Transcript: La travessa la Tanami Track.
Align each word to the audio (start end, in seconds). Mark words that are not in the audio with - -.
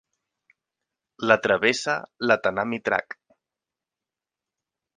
La 1.31 1.37
travessa 1.43 1.95
la 2.31 2.39
Tanami 2.47 2.81
Track. 2.89 3.17